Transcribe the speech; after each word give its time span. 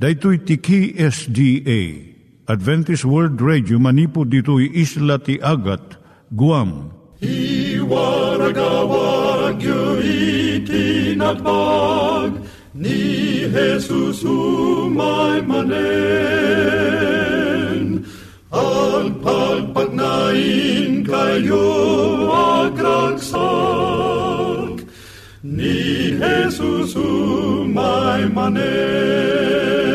Daitui 0.00 0.40
tiki 0.40 0.96
SDA 0.96 2.16
Adventist 2.48 3.04
World 3.04 3.36
Radio 3.44 3.76
manipud 3.76 4.32
ditui 4.32 4.72
isla 4.72 5.20
ti 5.20 5.36
Agat 5.44 6.00
Guam. 6.32 6.88
I 7.20 7.76
waragawag 7.84 9.60
itinatpag 10.00 12.32
ni 12.72 13.44
Jesus 13.52 14.24
umay 14.24 15.44
manen 15.44 15.68
al 18.48 19.04
pagpagnain 19.20 21.04
kayo 21.04 21.68
agkansak 22.72 23.20
ni 25.44 26.16
Jesus 26.16 26.96
umay 26.96 28.24
manen 28.32 29.89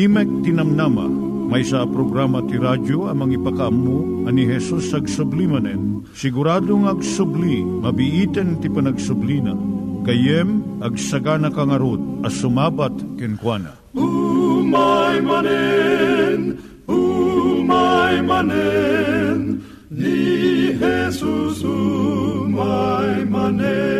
Timek 0.00 0.32
Tinamnama, 0.40 1.12
may 1.52 1.60
sa 1.60 1.84
programa 1.84 2.40
ti 2.48 2.56
radyo 2.56 3.12
amang 3.12 3.36
ipakaamu 3.36 4.24
ani 4.24 4.48
Hesus 4.48 4.96
ag 4.96 5.04
sublimanen. 5.04 6.08
Siguradong 6.16 6.88
ag 6.88 7.04
subli, 7.04 7.60
mabiiten 7.60 8.64
ti 8.64 8.72
panagsublina. 8.72 9.52
Kayem 10.08 10.64
ag 10.80 10.96
sagana 10.96 11.52
kangarot 11.52 12.00
as 12.24 12.32
sumabat 12.32 12.96
kenkwana. 13.20 13.76
Umay 13.92 15.20
manen, 15.20 16.56
umay 16.88 18.24
manen, 18.24 19.60
ni 19.92 20.16
Jesus 20.80 21.60
umay 21.60 23.28
manen. 23.28 23.99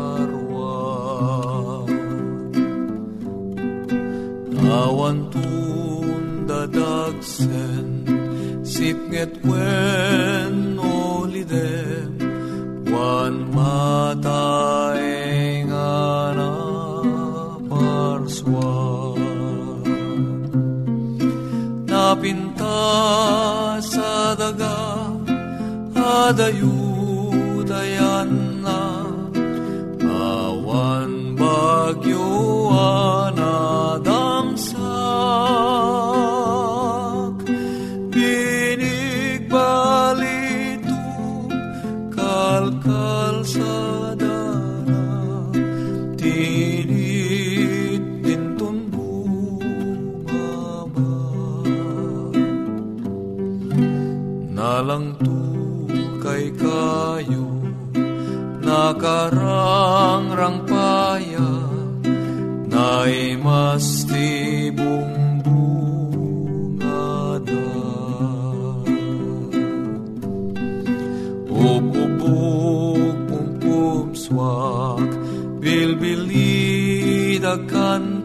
awan 4.67 5.19
tunda 5.31 6.67
dagsen 6.67 7.87
sipnget 8.67 9.39
wen 9.47 10.83
olidem 10.83 11.78
падают. 26.29 26.78
gun 77.57 78.18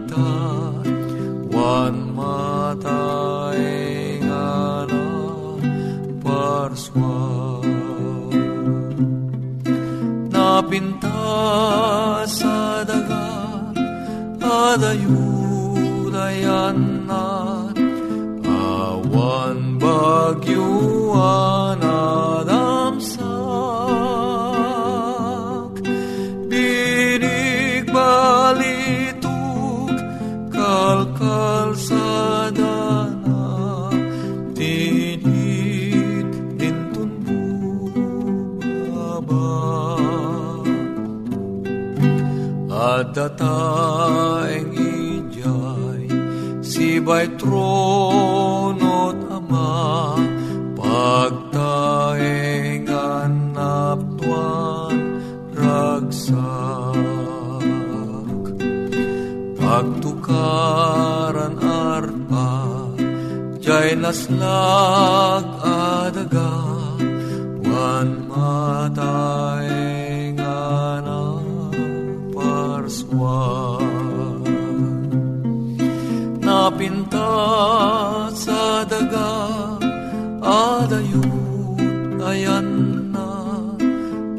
at 42.73 43.13
dataeng 43.13 44.73
ijay 44.73 46.09
sibay 46.65 47.29
tronot 47.37 49.17
ama 49.29 50.17
pagtaeng 50.73 52.89
anaptuan 52.89 54.97
ragsak. 55.53 56.97
Pagtukaran 59.61 61.55
arpa 61.61 62.49
jay 63.61 63.93
naslag 63.97 65.45
adaga 65.61 66.53
wan 67.63 68.09
matay 68.29 70.02
diwa 73.23 73.79
Napinta 76.43 77.31
sa 78.35 78.83
daga 78.83 79.31
adayut 80.43 82.19
ayan 82.19 82.67
na. 83.15 83.31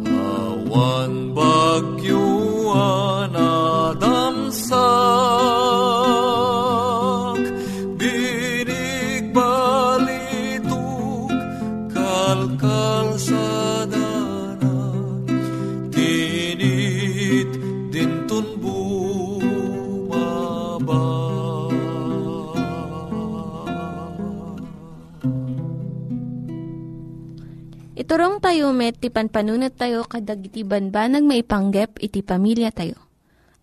Awan 0.04 1.32
bagyuan 1.32 3.32
adamsak 3.32 4.68
Binig 7.96 9.32
balituk 9.32 11.32
kalkal 11.88 13.16
sa 13.16 13.48
Tayo 28.54 28.70
met, 28.70 28.94
ti 29.02 29.10
panpanunat 29.10 29.74
tayo 29.74 30.06
kadag 30.06 30.46
iti 30.46 30.62
banbanag 30.62 31.26
maipanggep 31.26 31.98
iti 31.98 32.22
pamilya 32.22 32.70
tayo. 32.70 32.94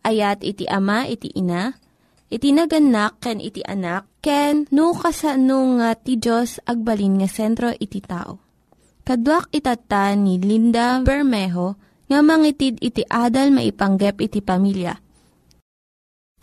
Ayat 0.04 0.44
iti 0.44 0.68
ama, 0.68 1.08
iti 1.08 1.32
ina, 1.32 1.80
iti 2.28 2.52
naganak, 2.52 3.16
ken 3.24 3.40
iti 3.40 3.64
anak, 3.64 4.12
ken 4.20 4.68
no 4.76 4.92
kasano 4.92 5.80
nga 5.80 5.96
ti 5.96 6.20
Diyos 6.20 6.60
agbalin 6.68 7.24
nga 7.24 7.32
sentro 7.32 7.72
iti 7.72 8.04
tao. 8.04 8.44
Kaduak 9.08 9.56
itata 9.56 10.12
ni 10.12 10.44
Linda 10.44 11.00
Bermejo 11.00 11.80
nga 12.12 12.20
mangitid 12.20 12.84
iti 12.84 13.08
adal 13.08 13.56
maipanggep 13.56 14.20
iti 14.20 14.44
pamilya. 14.44 15.00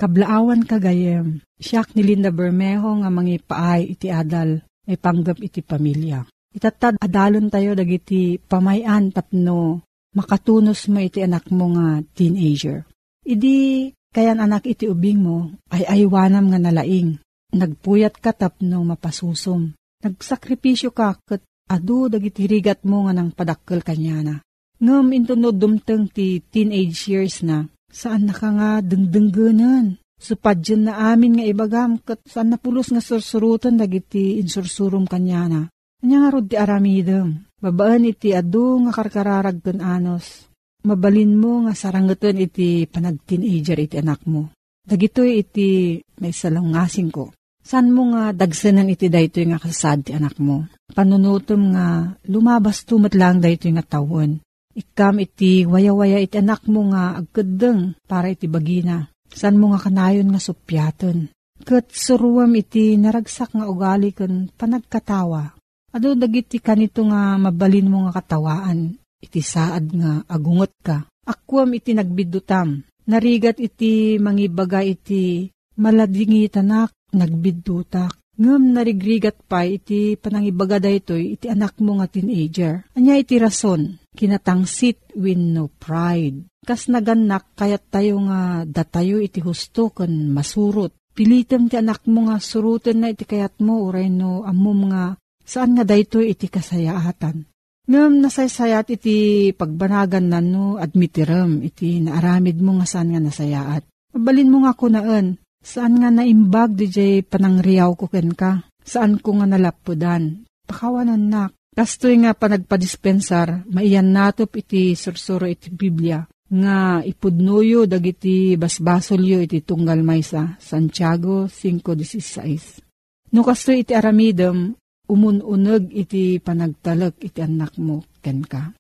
Kablaawan 0.01 0.65
kagayem, 0.65 1.45
siyak 1.61 1.93
ni 1.93 2.01
Linda 2.01 2.33
Bermejo 2.33 2.97
nga 2.97 3.13
mangipaay 3.13 3.93
iti 3.93 4.09
adal, 4.09 4.65
may 4.89 4.97
panggap 4.97 5.37
iti 5.45 5.61
pamilya. 5.61 6.25
Itatad 6.59 6.99
adalon 6.99 7.55
tayo 7.55 7.79
dagiti 7.79 8.35
pamayan 8.43 9.15
tapno 9.15 9.87
makatunos 10.19 10.91
mo 10.91 10.99
iti 10.99 11.23
anak 11.23 11.55
mo 11.55 11.71
nga 11.79 12.03
teenager. 12.19 12.83
Idi 13.23 13.87
kayan 14.11 14.43
anak 14.43 14.67
iti 14.67 14.91
ubing 14.91 15.23
mo 15.23 15.55
ay 15.71 15.87
aywanam 15.87 16.51
nga 16.51 16.59
nalaing. 16.59 17.23
Nagpuyat 17.55 18.19
ka 18.19 18.35
tapno 18.35 18.83
mapasusom. 18.83 19.71
Nagsakripisyo 20.03 20.91
ka 20.91 21.15
kat 21.23 21.47
adu 21.71 22.11
dagiti 22.11 22.51
rigat 22.51 22.83
mo 22.83 23.07
nga 23.07 23.15
nang 23.15 23.31
padakkel 23.31 23.87
kanyana. 23.87 24.43
Ngam 24.83 25.15
intunod 25.15 25.63
dumteng 25.63 26.11
ti 26.11 26.43
teenage 26.43 27.07
years 27.07 27.47
na 27.47 27.71
saan 27.87 28.27
na 28.27 28.35
ka 28.35 28.51
nga 28.51 28.83
dengdenggenan. 28.83 29.95
Supadyan 30.19 30.91
na 30.91 31.15
amin 31.15 31.39
nga 31.39 31.47
ibagam 31.47 32.03
kat 32.03 32.19
saan 32.27 32.51
napulos 32.51 32.91
nga 32.91 32.99
sursurutan 32.99 33.79
dagiti 33.79 34.43
insursurum 34.43 35.07
kanyana. 35.07 35.71
Anya 35.99 36.17
nga 36.23 36.31
rod 36.31 36.47
ti 36.47 36.55
aramidem. 36.55 37.43
Babaan 37.59 38.07
iti 38.07 38.31
adu 38.31 38.79
nga 38.87 38.95
karkararag 38.95 39.59
ken 39.59 39.83
anos. 39.83 40.47
Mabalin 40.87 41.35
mo 41.35 41.67
nga 41.67 41.75
sarangetan 41.75 42.39
iti 42.39 42.87
panag-teenager 42.87 43.79
iti 43.83 43.99
anak 43.99 44.23
mo. 44.31 44.55
Dagitoy 44.87 45.43
iti 45.43 45.99
may 46.23 46.31
salungasing 46.31 47.11
ko. 47.11 47.35
San 47.59 47.91
mo 47.91 48.15
nga 48.15 48.31
dagsanan 48.31 48.89
iti 48.89 49.11
daytoy 49.11 49.51
nga 49.51 49.59
kasad 49.59 50.07
ti 50.07 50.15
anak 50.15 50.39
mo? 50.39 50.71
Panunutom 50.95 51.75
nga 51.75 52.15
lumabas 52.31 52.87
tumat 52.87 53.13
lang 53.19 53.43
daytoy 53.43 53.75
nga 53.75 53.99
tawon. 53.99 54.39
Ikam 54.79 55.19
iti 55.19 55.67
waya-waya 55.67 56.23
iti 56.23 56.39
anak 56.39 56.71
mo 56.71 56.95
nga 56.95 57.19
agkadeng 57.19 57.99
para 58.07 58.31
iti 58.31 58.47
bagina. 58.47 59.11
San 59.29 59.59
mo 59.59 59.75
nga 59.75 59.83
kanayon 59.83 60.31
nga 60.31 60.39
supyaton? 60.39 61.35
Kat 61.67 61.91
suruam 61.91 62.55
iti 62.55 62.95
naragsak 62.95 63.51
nga 63.51 63.67
ugali 63.67 64.15
ken 64.15 64.47
panagkatawa. 64.55 65.58
Ado 65.99 66.15
dagiti 66.15 66.63
kanito 66.63 67.03
nga 67.11 67.35
mabalin 67.35 67.91
mo 67.91 68.07
nga 68.07 68.23
katawaan. 68.23 68.95
Iti 69.19 69.43
saad 69.43 69.91
nga 69.91 70.23
agungot 70.31 70.71
ka. 70.79 71.11
Akwam 71.27 71.75
iti 71.75 71.91
nagbidutam. 71.91 72.87
Narigat 73.11 73.59
iti 73.59 74.15
mangibaga 74.23 74.79
iti 74.79 75.51
maladingi 75.75 76.47
tanak 76.55 76.95
nagbidutak. 77.11 78.15
Ngam 78.39 78.79
narigrigat 78.79 79.43
pa 79.43 79.67
iti 79.67 80.15
panangibaga 80.15 80.79
daytoy 80.79 81.35
iti 81.35 81.51
anak 81.51 81.83
mo 81.83 81.99
nga 81.99 82.07
teenager. 82.07 82.87
Anya 82.95 83.19
iti 83.19 83.35
rason, 83.35 83.99
kinatangsit 84.15 85.19
win 85.19 85.51
no 85.51 85.67
pride. 85.67 86.47
Kas 86.63 86.87
naganak 86.87 87.59
kayat 87.59 87.91
tayo 87.91 88.23
nga 88.31 88.63
datayo 88.63 89.19
iti 89.19 89.43
husto 89.43 89.91
kan 89.91 90.31
masurot. 90.31 90.95
Pilitem 91.11 91.67
ti 91.67 91.75
anak 91.75 92.07
mo 92.07 92.31
nga 92.31 92.39
surutan 92.39 93.03
na 93.03 93.11
iti 93.11 93.27
kayat 93.27 93.59
mo 93.59 93.83
uray 93.91 94.07
no 94.07 94.47
amom 94.47 94.95
nga 94.95 95.19
saan 95.49 95.73
nga 95.73 95.85
daytoy 95.89 96.37
iti 96.37 96.53
kasayaatan. 96.53 97.49
Ngam 97.89 98.21
nasaysayat 98.21 98.93
iti 98.93 99.49
pagbanagan 99.57 100.29
na 100.29 100.45
no 100.45 100.77
admitiram 100.77 101.65
iti 101.65 102.05
naaramid 102.05 102.61
mo 102.61 102.77
nga 102.77 102.85
saan 102.85 103.17
nga 103.17 103.21
nasayaat. 103.25 103.89
Mabalin 104.13 104.53
mo 104.53 104.69
nga 104.69 104.77
kunaan, 104.77 105.41
saan 105.65 105.97
nga 105.97 106.13
naimbag 106.13 106.77
di 106.77 106.93
jay 106.93 107.25
panangriyaw 107.25 107.97
ko 107.97 108.13
ken 108.13 108.37
ka, 108.37 108.61
saan 108.85 109.17
ko 109.17 109.41
nga 109.41 109.49
nalapudan. 109.49 110.45
Pakawanan 110.69 111.33
nak, 111.33 111.57
kastoy 111.73 112.21
nga 112.21 112.37
panagpadispensar, 112.37 113.65
maiyan 113.73 114.13
natop 114.13 114.53
iti 114.61 114.93
sursuro 114.93 115.49
iti 115.49 115.73
Biblia, 115.73 116.29
nga 116.53 117.01
ipudnuyo 117.01 117.89
dagiti 117.89 118.53
basbasolyo 118.61 119.49
iti 119.49 119.65
tunggal 119.65 120.05
maysa, 120.05 120.61
Santiago 120.61 121.49
5.16. 121.49 123.33
No 123.33 123.41
kastoy 123.45 123.81
iti 123.81 123.97
aramidem, 123.97 124.77
umununeg 125.09 125.91
iti 125.91 126.39
panagtalek 126.39 127.19
iti 127.25 127.41
anak 127.41 127.81
mo 127.81 128.05
ken 128.21 128.45
ka. 128.45 128.77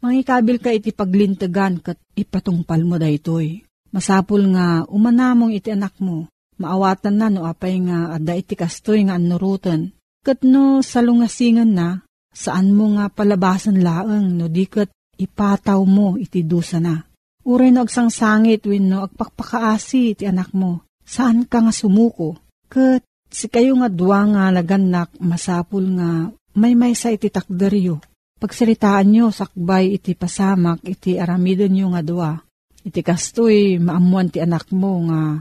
Mangikabil 0.00 0.56
ka 0.60 0.70
iti 0.72 0.90
paglintegan 0.92 1.84
kat 1.84 2.00
ipatungpal 2.16 2.82
mo 2.84 2.96
daytoy. 2.96 3.62
Masapul 3.92 4.52
nga 4.52 4.84
umanamong 4.88 5.54
iti 5.54 5.72
anak 5.72 5.96
mo. 6.02 6.28
Maawatan 6.56 7.14
na 7.20 7.28
no 7.28 7.44
apay 7.44 7.80
nga 7.84 8.16
adda 8.16 8.34
iti 8.34 8.56
kastoy 8.56 9.04
nga 9.04 9.20
anurutan. 9.20 9.92
Kat 10.24 10.42
no 10.42 10.82
salungasingan 10.82 11.70
na, 11.70 12.02
saan 12.34 12.74
mo 12.74 12.98
nga 12.98 13.06
palabasan 13.12 13.78
laeng 13.78 14.34
no 14.34 14.50
di 14.50 14.66
kat 14.66 14.90
ipataw 15.16 15.80
mo 15.86 16.18
iti 16.18 16.42
dusa 16.42 16.82
na. 16.82 16.98
Uray 17.46 17.70
no 17.70 17.86
agsangsangit 17.86 18.66
win 18.66 18.90
no 18.90 19.06
agpakpakaasi 19.06 20.18
iti 20.18 20.24
anak 20.26 20.50
mo. 20.50 20.82
Saan 21.06 21.46
ka 21.46 21.62
nga 21.62 21.70
sumuko? 21.70 22.34
Kat 22.66 23.05
si 23.30 23.46
kayo 23.50 23.76
nga 23.78 23.88
duwa 23.90 24.24
nga 24.30 24.44
laganak 24.54 25.14
masapul 25.20 25.84
nga 25.98 26.30
may 26.56 26.72
may 26.72 26.96
sa 26.96 27.12
iti 27.12 27.28
takderyo. 27.28 28.00
Pagsiritaan 28.36 29.08
nyo 29.08 29.32
sakbay 29.32 29.96
iti 29.96 30.12
pasamak 30.12 30.84
iti 30.84 31.16
aramidon 31.16 31.72
nyo 31.72 31.86
nga 31.96 32.02
duwa. 32.04 32.32
Iti 32.84 33.00
kastoy 33.00 33.80
maamuan 33.80 34.28
ti 34.28 34.38
anak 34.40 34.72
mo 34.72 35.08
nga 35.08 35.40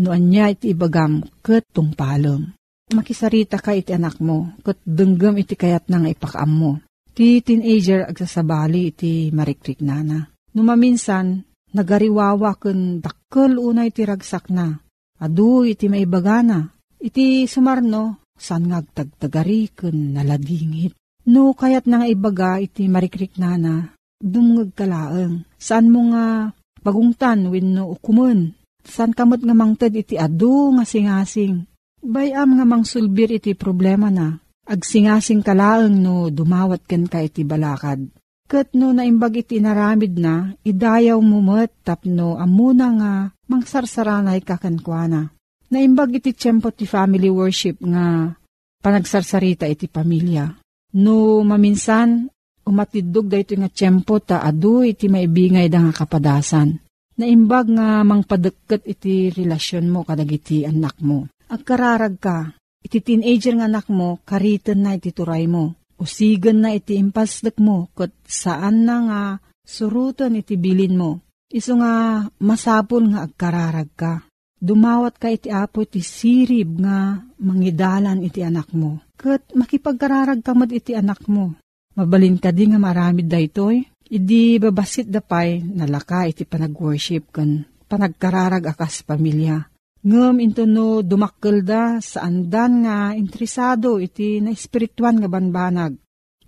noan 0.00 0.24
niya 0.28 0.52
iti 0.52 0.72
ibagam 0.72 1.20
ket 1.44 1.68
tungpalem. 1.72 2.52
Makisarita 2.90 3.60
ka 3.60 3.76
iti 3.76 3.92
anak 3.92 4.18
mo 4.24 4.56
ket 4.64 4.80
denggem 4.84 5.36
iti 5.40 5.54
kayat 5.54 5.88
na 5.92 6.00
nga 6.00 6.10
ipakaam 6.12 6.52
mo. 6.52 6.72
Ti 7.12 7.44
teenager 7.44 8.08
agsasabali 8.08 8.90
iti 8.90 9.12
marikrik 9.30 9.84
nana. 9.84 10.24
Numaminsan, 10.56 11.44
nagariwawa 11.76 12.58
ken 12.58 13.04
dakkel 13.04 13.60
unay 13.60 13.92
ti 13.94 14.02
ragsak 14.02 14.50
na. 14.50 14.74
Adu 15.20 15.68
iti 15.68 15.86
maibagana. 15.86 16.79
Iti 17.00 17.48
sumarno, 17.48 18.20
san 18.36 18.68
nga 18.68 18.84
agtagtagari 18.84 19.72
ken 19.72 20.12
naladingit. 20.12 20.92
No 21.32 21.56
kayat 21.56 21.88
na 21.88 22.04
nga 22.04 22.08
ibaga 22.08 22.60
iti 22.60 22.92
marikrik 22.92 23.40
nana, 23.40 23.96
dumngag 24.20 24.76
kalaeng. 24.76 25.48
Saan 25.56 25.88
mo 25.88 26.12
nga 26.12 26.52
bagungtan 26.84 27.48
wenno 27.48 27.88
ukumen. 27.88 28.52
San 28.84 29.16
kamot 29.16 29.40
nga 29.40 29.56
mangted 29.56 29.96
iti 29.96 30.20
adu 30.20 30.76
nga 30.76 30.84
singasing. 30.84 31.64
Bayam 32.00 32.56
nga 32.56 32.64
mangsulbir 32.68 33.32
iti 33.32 33.56
problema 33.56 34.12
na. 34.12 34.36
Agsingasing 34.68 35.40
kalaeng 35.40 36.04
no 36.04 36.28
dumawat 36.28 36.84
ken 36.84 37.08
ka 37.08 37.24
iti 37.24 37.48
balakad. 37.48 38.12
Kat 38.44 38.76
no 38.76 38.92
naimbag 38.92 39.40
iti 39.46 39.56
naramid 39.56 40.20
na, 40.20 40.52
idayaw 40.66 41.16
mo 41.22 41.40
met 41.40 41.70
tapno 41.80 42.36
amuna 42.36 42.88
nga 42.92 43.12
mangsarsararay 43.48 44.44
kakankwana. 44.44 45.39
Naimbag 45.70 46.18
iti 46.18 46.34
tiyempo 46.34 46.74
ti 46.74 46.82
family 46.82 47.30
worship 47.30 47.78
nga 47.78 48.34
panagsarsarita 48.82 49.70
iti 49.70 49.86
pamilya. 49.86 50.50
No 50.98 51.46
maminsan, 51.46 52.26
umatidog 52.66 53.30
dayto 53.30 53.54
nga 53.54 53.70
tiyempo 53.70 54.18
ta 54.18 54.42
adu 54.42 54.82
iti 54.82 55.06
maibingay 55.06 55.70
da 55.70 55.78
nga 55.86 55.94
kapadasan. 55.94 56.74
Naimbag 57.22 57.70
nga 57.70 58.02
mangpadeket 58.02 58.82
iti 58.82 59.30
relasyon 59.30 59.86
mo 59.92 60.02
kadagiti 60.02 60.66
anak 60.66 60.98
mo. 61.04 61.30
Agkararag 61.46 62.16
ka, 62.18 62.50
iti 62.82 62.98
teenager 62.98 63.54
nga 63.60 63.70
anak 63.70 63.86
mo, 63.92 64.18
kariton 64.26 64.82
na 64.82 64.98
iti 64.98 65.14
turay 65.14 65.46
mo. 65.46 65.78
Usigan 66.00 66.64
na 66.64 66.72
iti 66.72 66.96
impasdek 66.96 67.60
mo, 67.60 67.92
kat 67.92 68.10
saan 68.24 68.88
na 68.88 68.96
nga 69.04 69.22
surutan 69.62 70.34
iti 70.34 70.56
bilin 70.56 70.96
mo. 70.96 71.20
Iso 71.52 71.76
nga 71.76 72.24
masapol 72.40 73.10
nga 73.12 73.28
agkararag 73.28 73.90
ka. 73.94 74.29
Dumawat 74.60 75.16
ka 75.16 75.32
iti 75.32 75.48
apo 75.48 75.82
iti 75.82 76.04
sirib 76.04 76.84
nga 76.84 77.16
mangidalan 77.40 78.20
iti 78.20 78.44
anak 78.44 78.70
mo. 78.76 79.00
Kat 79.16 79.48
makipagkararag 79.56 80.44
ka 80.44 80.52
iti 80.68 80.92
anak 80.92 81.24
mo. 81.26 81.56
Mabalin 81.96 82.36
ka 82.38 82.52
di 82.52 82.68
nga 82.68 82.78
maramid 82.78 83.26
da 83.26 83.40
itoy. 83.40 83.82
Idi 84.10 84.60
babasit 84.60 85.08
da 85.08 85.22
pay 85.24 85.62
nalaka 85.62 86.26
iti 86.26 86.42
panag-worship 86.44 87.30
kan 87.30 87.62
panagkararag 87.88 88.66
akas 88.68 89.02
pamilya. 89.02 89.70
Ngem 90.00 90.40
into 90.40 90.64
no 90.64 91.04
dumakkel 91.04 91.60
da 91.60 92.00
sa 92.00 92.24
andan 92.24 92.88
nga 92.88 93.12
interesado 93.12 94.00
iti 94.00 94.40
na 94.40 94.50
espirituan 94.50 95.20
nga 95.20 95.28
banbanag. 95.28 95.94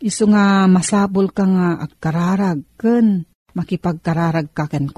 Isu 0.02 0.26
nga 0.32 0.66
masabol 0.66 1.30
ka 1.30 1.44
nga 1.46 1.68
agkararag 1.78 2.64
ken 2.74 3.22
makipagkararag 3.54 4.50
ka 4.50 4.66
ken 4.66 4.90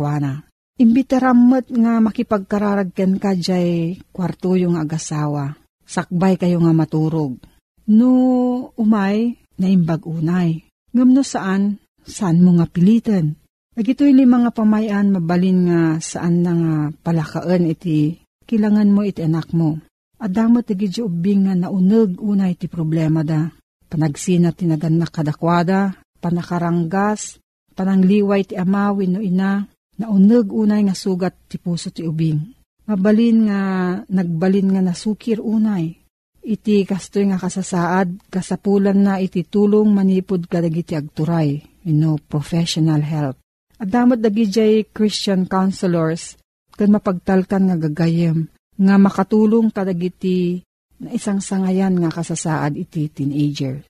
kuana. 0.75 0.83
Imbitaramot 0.83 1.67
nga 1.71 2.03
makipagkararag 2.03 2.91
ken 2.95 3.19
ka 3.19 3.35
jay 3.35 3.99
kwarto 4.13 4.57
yung 4.59 4.77
agasawa. 4.77 5.55
Sakbay 5.87 6.37
kayo 6.37 6.59
nga 6.61 6.73
maturog. 6.73 7.39
No 7.87 8.73
umay, 8.77 9.37
naimbag 9.61 10.07
unay. 10.07 10.65
Ngam 10.95 11.13
no 11.13 11.23
saan, 11.23 11.79
saan 12.03 12.41
mo 12.41 12.57
nga 12.57 12.67
pilitan. 12.67 13.37
Nagito'y 13.75 14.15
li 14.15 14.25
mga 14.25 14.55
pamayan 14.55 15.11
mabalin 15.11 15.67
nga 15.67 15.81
saan 15.99 16.47
na 16.47 16.53
nga 16.55 16.75
palakaan 17.03 17.67
iti 17.67 18.23
kilangan 18.47 18.89
mo 18.95 19.03
iti 19.03 19.21
anak 19.27 19.51
mo. 19.51 19.83
Adamot 20.23 20.65
iti 20.71 21.03
ubing 21.03 21.51
nga 21.51 21.55
naunag 21.59 22.23
unay 22.23 22.55
iti 22.55 22.71
problema 22.71 23.27
da. 23.27 23.51
Panagsina 23.91 24.55
tinagan 24.55 24.97
na 24.97 25.07
kadakwada, 25.11 25.99
panakaranggas, 26.23 27.43
panangliway 27.77 28.47
ti 28.47 28.55
amawin 28.57 29.19
no 29.19 29.21
ina, 29.21 29.69
naunag 30.01 30.51
unay 30.51 30.83
nga 30.87 30.97
sugat 30.97 31.35
ti 31.47 31.57
puso 31.61 31.91
ti 31.91 32.03
ubing. 32.03 32.41
Mabalin 32.85 33.39
nga 33.49 33.61
nagbalin 34.07 34.77
nga 34.77 34.83
nasukir 34.85 35.41
unay. 35.41 35.97
Iti 36.45 36.85
kastoy 36.85 37.33
nga 37.33 37.41
kasasaad, 37.41 38.29
kasapulan 38.29 39.01
na 39.01 39.17
iti 39.17 39.49
tulong 39.49 39.89
manipod 39.89 40.45
kadagiti 40.45 40.93
agturay, 40.93 41.65
you 41.89 41.97
know, 41.97 42.21
professional 42.21 43.01
help. 43.01 43.41
Adamot 43.81 44.21
dagijay 44.21 44.93
Christian 44.93 45.49
counselors, 45.49 46.37
kan 46.77 46.93
mapagtalkan 46.93 47.73
nga 47.73 47.77
gagayem, 47.89 48.53
nga 48.77 48.95
makatulong 49.01 49.73
kadagiti 49.73 50.61
na 51.01 51.17
isang 51.17 51.41
sangayan 51.41 51.97
nga 51.97 52.13
kasasaad 52.13 52.77
iti 52.77 53.09
teenager. 53.09 53.81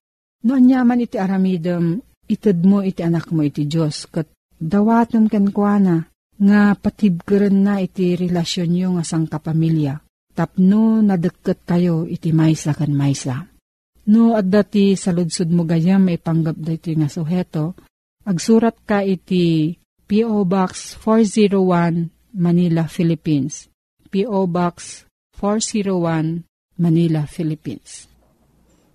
No 0.47 0.55
anyaman 0.55 1.03
iti 1.03 1.19
aramidem, 1.19 1.99
ited 2.31 2.63
mo 2.63 2.87
iti 2.87 3.03
anak 3.03 3.35
mo 3.35 3.43
iti 3.43 3.67
Diyos, 3.67 4.07
kat 4.07 4.31
dawatom 4.61 5.31
kan 5.31 5.51
kuana, 5.51 6.11
nga 6.39 6.75
patibkeren 6.75 7.63
na 7.63 7.79
iti 7.79 8.19
relasyon 8.19 8.71
nyo 8.75 8.89
nga 8.99 9.05
sang 9.07 9.27
kapamilya. 9.31 10.03
Tapno 10.35 10.99
nadagket 10.99 11.63
kayo 11.63 12.03
iti 12.11 12.35
maysa 12.35 12.75
kan 12.75 12.91
maysa. 12.91 13.47
No 14.11 14.35
adda 14.35 14.67
ti 14.67 14.99
saludsud 14.99 15.49
mo 15.55 15.63
gayam 15.65 16.11
may 16.11 16.19
panggap 16.19 16.59
da 16.59 16.75
iti 16.75 16.99
nga 16.99 17.07
suheto, 17.07 17.79
agsurat 18.27 18.75
ka 18.83 19.01
iti 19.07 19.79
P.O. 20.05 20.45
Box 20.45 21.01
401 21.01 22.13
Manila, 22.35 22.85
Philippines. 22.91 23.71
P.O. 24.11 24.51
Box 24.51 25.07
401 25.39 26.45
Manila, 26.77 27.25
Philippines. 27.31 28.11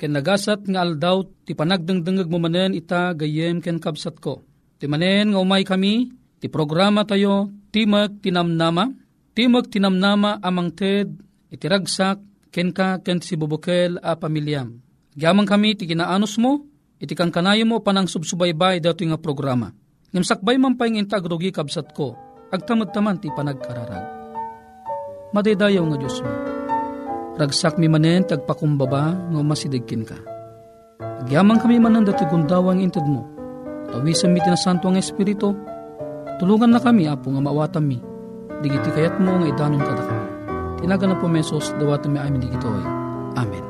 ken 0.00 0.16
nagasat 0.16 0.64
nga 0.64 0.80
aldaw, 0.80 1.20
ti 1.44 1.52
panagdangdangag 1.52 2.32
mo 2.32 2.40
manen 2.40 2.72
ita 2.72 3.12
gayem 3.12 3.60
ken 3.60 3.76
kabsat 3.76 4.16
ko. 4.16 4.40
Ti 4.80 4.88
manen 4.88 5.36
nga 5.36 5.38
umay 5.44 5.60
kami, 5.60 6.08
ti 6.40 6.48
programa 6.48 7.04
tayo, 7.04 7.52
Timag 7.68 8.24
Tinamnama, 8.24 8.88
Timag 9.36 9.68
Tinamnama 9.68 10.40
amang 10.40 10.72
ted, 10.72 11.12
iti 11.52 11.68
ragsak, 11.68 12.16
ken 12.48 12.72
ka 12.72 13.04
ken 13.04 13.20
si 13.20 13.36
bubukel 13.36 14.00
a 14.00 14.16
pamilyam. 14.16 14.80
Gyamang 15.12 15.44
kami 15.44 15.76
ti 15.76 15.84
kinaanos 15.84 16.40
mo, 16.40 16.64
iti 16.96 17.12
kang 17.12 17.28
kanayo 17.28 17.68
mo 17.68 17.84
panang 17.84 18.08
subsubaybay 18.08 18.80
dato 18.80 19.04
nga 19.04 19.20
programa. 19.20 19.68
Ngam 20.16 20.24
sakbay 20.24 20.56
man 20.56 20.80
pa 20.80 20.88
yung 20.88 21.04
intagrugi 21.04 21.52
kabsat 21.52 21.92
ko, 21.92 22.16
agtamad 22.48 22.90
taman 22.90 23.20
ti 23.20 23.28
panagkararag. 23.30 24.18
Madaydayaw 25.30 25.84
nga 25.86 25.98
Diyos 26.00 26.18
mo. 26.24 26.59
Ragsak 27.40 27.80
mi 27.80 27.88
manen 27.88 28.28
tagpakumbaba 28.28 29.32
nga 29.32 29.40
masidagkin 29.40 30.04
ka. 30.04 30.20
Agyamang 31.24 31.56
kami 31.64 31.80
manan 31.80 32.04
dati 32.04 32.28
gundawang 32.28 32.84
intad 32.84 33.08
mo. 33.08 33.24
Tawisan 33.88 34.36
mi 34.36 34.44
tinasanto 34.44 34.92
ang 34.92 35.00
Espiritu. 35.00 35.56
Tulungan 36.36 36.68
na 36.68 36.80
kami, 36.84 37.08
apo 37.08 37.32
nga 37.32 37.40
mawatam 37.40 37.88
mi. 37.88 37.96
Digiti 38.60 38.92
kayat 38.92 39.16
mo 39.16 39.40
nga 39.40 39.48
idanon 39.48 39.80
kada 39.80 40.04
kami. 40.04 40.26
Tinaga 40.84 41.04
na 41.08 41.16
po 41.16 41.32
mesos, 41.32 41.72
dawatan 41.80 42.12
mi 42.12 42.18
amin 42.20 42.44
digitoy. 42.44 42.84
Amen. 43.40 43.64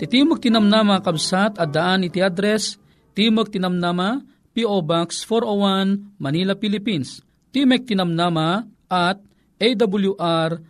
Titimog 0.00 0.40
tinamnama 0.40 1.04
kabsat 1.04 1.60
at 1.60 1.68
daan 1.68 2.08
iti 2.08 2.24
address 2.24 2.80
Timog 3.18 3.50
Tinamnama, 3.50 4.22
P.O. 4.54 4.78
Box 4.86 5.26
401, 5.26 6.22
Manila, 6.22 6.54
Philippines. 6.54 7.18
Timek 7.50 7.82
Tinamnama 7.82 8.62
at 8.86 9.18
awr.org. 9.58 10.62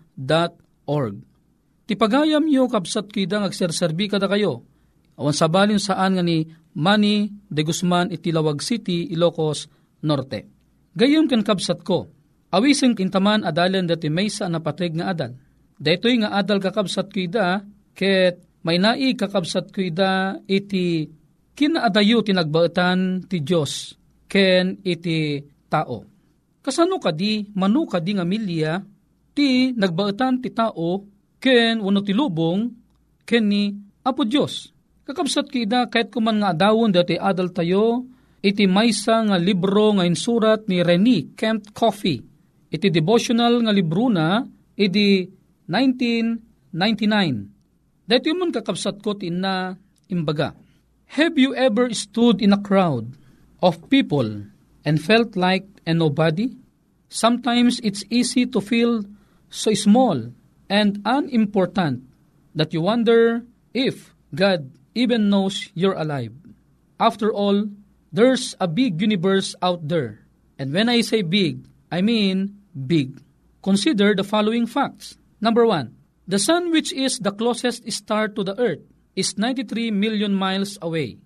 Tipagayam 1.89 2.49
yo 2.49 2.69
kapsat 2.69 3.13
kidang 3.13 3.45
agserserbi 3.45 4.09
kada 4.09 4.29
kayo. 4.29 4.65
Awan 5.21 5.37
sabalin 5.37 5.81
saan 5.81 6.17
nga 6.17 6.25
ni 6.25 6.49
Manny 6.79 7.29
de 7.49 7.63
Guzman 7.65 8.13
iti 8.13 8.33
Lawag 8.33 8.61
City, 8.65 9.09
Ilocos 9.13 9.67
Norte. 10.05 10.47
Gayom 10.95 11.27
kan 11.27 11.43
kapsat 11.43 11.83
ko, 11.83 12.09
awiseng 12.55 12.95
kintaman 12.95 13.43
adalan 13.43 13.89
dati 13.89 14.09
maysa 14.09 14.47
na 14.47 14.63
patrig 14.63 14.95
nga 14.95 15.11
adal. 15.11 15.33
Daytoy 15.79 16.23
nga 16.23 16.35
adal 16.35 16.59
kakabsat 16.59 17.11
kida, 17.11 17.63
ket 17.95 18.43
may 18.67 18.79
nai 18.83 19.15
kakabsat 19.15 19.71
kida 19.71 20.43
iti 20.51 21.07
kinaadayo 21.55 22.23
tinagbaetan 22.23 23.27
ti 23.27 23.43
Diyos 23.43 23.95
ken 24.31 24.83
iti 24.87 25.43
tao. 25.67 26.03
Kasano 26.63 26.99
kadi 26.99 27.55
manu 27.55 27.87
kadi 27.87 28.19
nga 28.19 28.27
milya 28.27 28.83
ti 29.39 29.71
nagbaetan 29.71 30.43
ti 30.43 30.51
tao 30.51 31.07
ken 31.39 31.79
wano 31.79 32.03
ti 32.03 32.11
lubong 32.11 32.67
ken 33.23 33.47
ni 33.47 33.71
Apo 34.03 34.27
Diyos. 34.27 34.75
Kakabsat 35.07 35.47
kida 35.47 35.87
kahit 35.87 36.11
kuman 36.11 36.43
nga 36.43 36.51
adawon 36.51 36.91
dati 36.91 37.15
adal 37.15 37.55
tayo 37.55 38.03
iti 38.43 38.67
maysa 38.67 39.23
nga 39.31 39.39
libro 39.39 39.95
nga 39.95 40.03
insurat 40.03 40.67
ni 40.67 40.83
Rene 40.83 41.39
Kent 41.39 41.71
Coffee. 41.71 42.19
Iti 42.69 42.91
devotional 42.91 43.63
nga 43.63 43.71
libro 43.71 44.11
na 44.11 44.43
iti 44.75 45.31
1999. 45.71 48.09
Dito 48.09 48.25
yung 48.27 48.51
kakabsat 48.51 48.99
ko 49.05 49.15
na 49.31 49.77
imbaga. 50.11 50.57
Have 51.15 51.39
you 51.41 51.55
ever 51.55 51.95
stood 51.95 52.43
in 52.43 52.53
a 52.53 52.61
crowd 52.61 53.17
of 53.63 53.79
people 53.89 54.45
and 54.85 55.01
felt 55.01 55.39
like 55.39 55.65
a 55.89 55.95
nobody? 55.95 56.53
Sometimes 57.09 57.81
it's 57.81 58.05
easy 58.13 58.45
to 58.45 58.61
feel 58.61 59.01
so 59.51 59.75
small 59.75 60.33
and 60.69 61.01
unimportant 61.05 62.05
that 62.55 62.73
you 62.73 62.81
wonder 62.83 63.45
if 63.73 64.15
God 64.35 64.71
even 64.95 65.31
knows 65.31 65.71
you're 65.75 65.97
alive. 65.97 66.33
After 67.01 67.33
all, 67.33 67.69
there's 68.13 68.57
a 68.61 68.69
big 68.69 69.01
universe 69.01 69.55
out 69.63 69.87
there. 69.89 70.27
And 70.59 70.73
when 70.73 70.89
I 70.89 71.03
say 71.03 71.23
big, 71.23 71.67
I 71.91 72.03
mean 72.03 72.59
big. 72.75 73.23
Consider 73.63 74.15
the 74.15 74.25
following 74.25 74.67
facts. 74.67 75.17
Number 75.41 75.65
one, 75.65 75.99
The 76.29 76.37
sun 76.37 76.69
which 76.69 76.93
is 76.93 77.25
the 77.25 77.33
closest 77.33 77.89
star 77.89 78.29
to 78.29 78.45
the 78.45 78.53
earth 78.61 78.85
is 79.17 79.41
93 79.41 79.89
million 79.97 80.37
miles 80.37 80.77
away. 80.85 81.17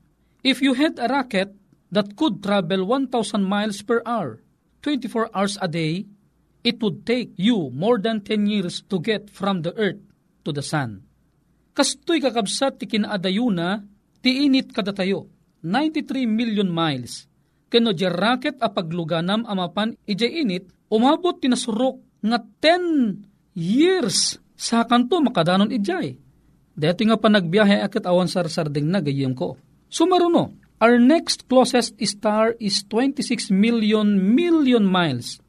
If 0.47 0.63
you 0.63 0.79
had 0.79 0.95
a 1.03 1.11
rocket 1.11 1.51
that 1.91 2.15
could 2.15 2.39
travel 2.39 2.87
1,000 2.87 3.43
miles 3.43 3.83
per 3.83 3.99
hour, 4.07 4.39
24 4.87 5.35
hours 5.35 5.59
a 5.61 5.67
day, 5.67 6.07
it 6.63 6.79
would 6.83 7.03
take 7.03 7.35
you 7.39 7.71
more 7.75 7.99
than 7.99 8.23
10 8.23 8.47
years 8.47 8.83
to 8.87 9.03
get 9.03 9.29
from 9.31 9.63
the 9.67 9.75
earth 9.75 10.01
to 10.47 10.51
the 10.55 10.63
sun. 10.63 11.03
Kastoy 11.75 12.23
kakabsat 12.23 12.79
ti 12.79 12.87
kinaadayuna, 12.87 13.83
ti 14.23 14.47
init 14.47 14.71
kada 14.71 14.95
tayo, 14.95 15.31
93 15.65 16.27
million 16.27 16.69
miles. 16.71 17.27
Kano 17.73 17.97
di 17.97 18.05
a 18.05 18.69
pagluganam 18.69 19.49
amapan 19.49 19.97
ijay 20.05 20.45
init, 20.45 20.69
umabot 20.93 21.41
tinasurok 21.41 21.97
nga 22.21 22.39
10 22.39 23.57
years 23.57 24.37
sa 24.53 24.85
kanto 24.85 25.25
makadanon 25.25 25.73
ijay. 25.73 26.21
Dati 26.73 27.03
nga 27.09 27.17
pa 27.17 27.33
nagbiyahe 27.33 27.81
akit 27.81 28.05
awan 28.05 28.29
sarsarding 28.29 28.89
na 28.89 29.01
gayem 29.01 29.33
ko. 29.33 29.57
Sumaruno, 29.89 30.57
our 30.81 31.01
next 31.01 31.49
closest 31.49 31.97
star 32.05 32.57
is 32.61 32.85
26 32.89 33.53
million 33.53 34.21
million 34.21 34.85
miles. 34.85 35.41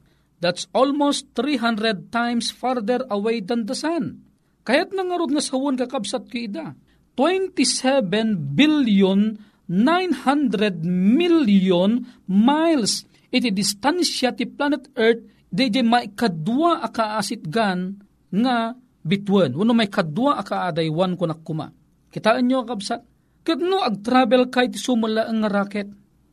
That's 0.42 0.66
almost 0.74 1.32
300 1.36 2.10
times 2.10 2.50
farther 2.50 3.02
away 3.08 3.40
than 3.40 3.66
the 3.66 3.76
sun. 3.76 4.24
Kaya't 4.64 4.96
nangarod 4.96 5.30
nga 5.32 5.44
sawon 5.44 5.76
kakabsat 5.76 6.28
ko 6.32 6.36
ida. 6.40 6.72
27 7.14 8.58
billion 8.58 9.38
900 9.70 10.84
million 10.84 12.02
miles 12.28 13.06
iti 13.32 13.48
distansya 13.54 14.34
ti 14.34 14.44
planet 14.44 14.92
Earth 14.98 15.22
di 15.54 15.70
may 15.86 16.10
kadwa 16.10 16.82
akaasit 16.82 17.46
gan 17.46 17.94
nga 18.34 18.74
bitwen. 19.06 19.54
Wano 19.54 19.72
may 19.72 19.86
kadwa 19.86 20.40
akaadaywan 20.42 21.14
ko 21.14 21.30
nakuma. 21.30 21.70
Kitaan 22.10 22.50
nyo 22.50 22.66
kabsat? 22.66 23.02
Kat 23.44 23.60
no 23.60 23.84
ag-travel 23.84 24.48
kay 24.48 24.72
ti 24.72 24.80
sumula 24.80 25.28
ang 25.28 25.44
rocket. 25.46 25.86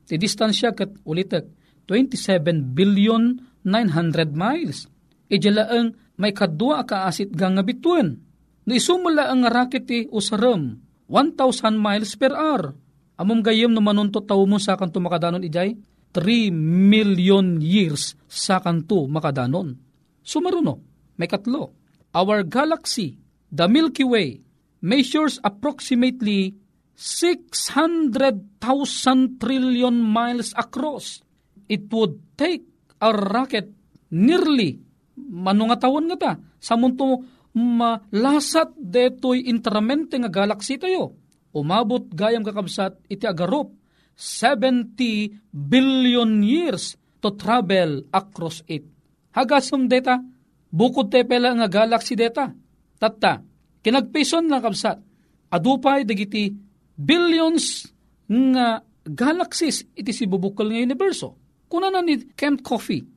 Ti 0.08 0.16
distansya 0.18 0.74
kat 0.74 1.04
ulitek 1.06 1.46
27 1.86 2.72
billion 2.72 3.51
900 3.64 4.34
miles. 4.34 4.90
Ijala 5.32 5.72
ang 5.72 5.96
may 6.20 6.36
kadwa 6.36 6.84
kaasit 6.84 7.32
gang 7.34 7.58
nga 7.58 7.66
bituin. 7.66 8.20
No 8.68 8.78
isumula 8.78 9.32
ang 9.32 9.48
rocket 9.48 9.90
ti 9.90 10.06
usaram 10.12 10.78
1,000 11.10 11.76
miles 11.76 12.14
per 12.16 12.32
hour. 12.32 12.78
Amom 13.18 13.42
gayem 13.42 13.74
no 13.74 13.82
manunto 13.82 14.22
tao 14.22 14.46
mo 14.46 14.62
sa 14.62 14.78
kanto 14.78 15.02
makadanon 15.02 15.46
ijay 15.46 15.74
3 16.14 16.52
million 16.92 17.64
years 17.64 18.16
sa 18.28 18.60
kanto 18.60 19.08
makadanon. 19.08 19.80
Sumaruno, 20.22 20.78
may 21.18 21.28
katlo. 21.28 21.74
Our 22.12 22.44
galaxy, 22.44 23.18
the 23.48 23.72
Milky 23.72 24.04
Way, 24.04 24.44
measures 24.84 25.40
approximately 25.42 26.54
600,000 26.96 29.40
trillion 29.40 29.96
miles 29.98 30.54
across. 30.54 31.24
It 31.72 31.88
would 31.90 32.20
take 32.36 32.68
a 33.02 33.10
rocket 33.10 33.74
nearly 34.14 34.78
manungatawan 35.18 36.06
nga 36.14 36.18
ta 36.18 36.32
sa 36.62 36.78
munto 36.78 37.26
malasat 37.52 38.72
detoy 38.78 39.44
intramente 39.50 40.16
nga 40.16 40.32
galaxy 40.32 40.80
tayo. 40.80 41.18
Umabot 41.52 42.08
gayam 42.16 42.48
kakabsat 42.48 42.96
iti 43.12 43.28
agarop 43.28 43.76
70 44.16 45.52
billion 45.52 46.40
years 46.40 46.96
to 47.20 47.36
travel 47.36 48.08
across 48.14 48.64
it. 48.72 48.88
Hagasum 49.36 49.92
deta, 49.92 50.20
bukod 50.72 51.12
te 51.12 51.28
pela 51.28 51.52
nga 51.52 51.68
galaxy 51.68 52.16
deta. 52.16 52.56
Tatta, 53.02 53.44
kinagpison 53.84 54.48
na 54.48 54.64
kabsat, 54.64 55.02
adupay 55.52 56.08
dagiti 56.08 56.54
billions 56.96 57.90
nga 58.30 58.80
galaxies 59.04 59.84
iti 59.98 60.14
si 60.14 60.30
bubukol 60.30 60.72
nga 60.72 60.86
universo. 60.86 61.41
Kuna 61.72 61.88
na 61.88 62.04
ni 62.04 62.20
Kent 62.36 62.68
Coffee, 62.68 63.08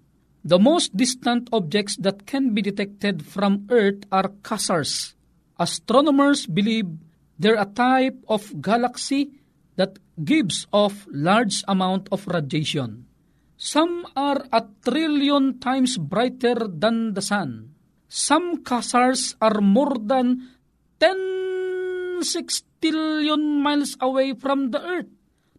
the 0.47 0.63
most 0.63 0.95
distant 0.95 1.51
objects 1.51 1.99
that 1.99 2.23
can 2.23 2.55
be 2.55 2.63
detected 2.63 3.27
from 3.27 3.67
Earth 3.67 4.07
are 4.15 4.31
quasars. 4.47 5.19
Astronomers 5.59 6.47
believe 6.47 6.87
they're 7.35 7.59
a 7.59 7.67
type 7.67 8.15
of 8.31 8.47
galaxy 8.63 9.35
that 9.75 9.99
gives 10.23 10.71
off 10.71 11.03
large 11.11 11.67
amount 11.67 12.07
of 12.15 12.23
radiation. 12.31 13.11
Some 13.59 14.07
are 14.15 14.47
a 14.55 14.63
trillion 14.87 15.59
times 15.59 15.99
brighter 15.99 16.55
than 16.71 17.19
the 17.19 17.27
sun. 17.27 17.75
Some 18.07 18.63
quasars 18.63 19.35
are 19.43 19.59
more 19.59 19.99
than 19.99 20.55
10 21.03 22.23
sextillion 22.23 23.67
miles 23.67 23.99
away 23.99 24.39
from 24.39 24.71
the 24.71 24.79
Earth. 24.79 25.11